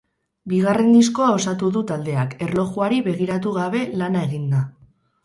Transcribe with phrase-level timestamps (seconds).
[0.51, 4.65] Bigarren diskoa osatu du taldeak, erlojuari begiratu gabe lana eginda.